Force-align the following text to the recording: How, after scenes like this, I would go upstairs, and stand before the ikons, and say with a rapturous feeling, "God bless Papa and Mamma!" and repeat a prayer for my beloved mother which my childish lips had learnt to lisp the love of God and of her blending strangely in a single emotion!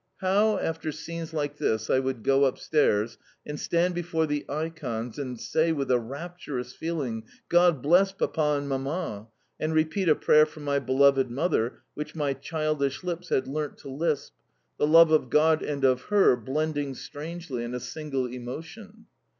How, 0.17 0.57
after 0.57 0.91
scenes 0.91 1.31
like 1.31 1.57
this, 1.57 1.87
I 1.87 1.99
would 1.99 2.23
go 2.23 2.45
upstairs, 2.45 3.19
and 3.45 3.59
stand 3.59 3.93
before 3.93 4.25
the 4.25 4.45
ikons, 4.49 5.19
and 5.19 5.39
say 5.39 5.71
with 5.71 5.91
a 5.91 5.99
rapturous 5.99 6.73
feeling, 6.73 7.25
"God 7.49 7.83
bless 7.83 8.11
Papa 8.11 8.55
and 8.57 8.67
Mamma!" 8.67 9.27
and 9.59 9.75
repeat 9.75 10.09
a 10.09 10.15
prayer 10.15 10.47
for 10.47 10.61
my 10.61 10.79
beloved 10.79 11.29
mother 11.29 11.83
which 11.93 12.15
my 12.15 12.33
childish 12.33 13.03
lips 13.03 13.29
had 13.29 13.47
learnt 13.47 13.77
to 13.77 13.89
lisp 13.89 14.33
the 14.79 14.87
love 14.87 15.11
of 15.11 15.29
God 15.29 15.61
and 15.61 15.83
of 15.85 16.01
her 16.09 16.35
blending 16.35 16.95
strangely 16.95 17.63
in 17.63 17.75
a 17.75 17.79
single 17.79 18.25
emotion! 18.25 19.05